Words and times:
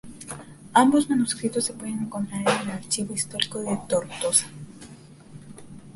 Ambos 0.73 1.07
manuscritos 1.11 1.63
se 1.65 1.73
pueden 1.73 1.99
encontrar 1.99 2.41
en 2.41 2.59
el 2.71 2.71
Archivo 2.71 3.13
Histórico 3.13 3.59
de 3.59 3.77
Tortosa. 3.87 4.47